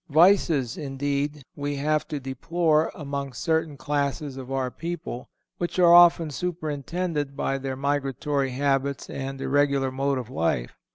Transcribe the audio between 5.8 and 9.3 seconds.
often superinduced by their migratory habits